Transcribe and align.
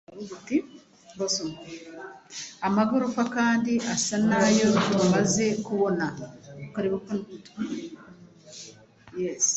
amagorofa 2.67 3.23
kandi 3.35 3.71
asa 3.93 4.15
n'ayo 4.27 4.67
tumaze 4.89 5.45
kubona 5.65 6.05